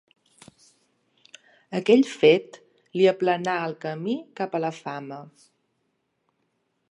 Aquell 1.79 2.01
fet 2.13 2.57
li 3.01 3.05
aplanà 3.13 3.55
el 3.67 3.77
camí 3.85 4.15
cap 4.41 4.57
a 4.61 4.65
la 4.67 4.75
fama. 4.81 5.21